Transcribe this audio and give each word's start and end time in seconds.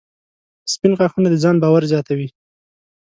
•سپین 0.73 0.91
غاښونه 0.99 1.27
د 1.31 1.35
ځان 1.43 1.55
باور 1.63 1.83
زیاتوي. 1.91 2.27